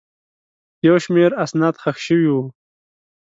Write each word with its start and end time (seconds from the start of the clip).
یو 0.87 0.95
شمېر 1.03 1.31
اسناد 1.45 1.75
ښخ 1.81 1.97
شوي 2.05 2.27
وو. 2.33 2.43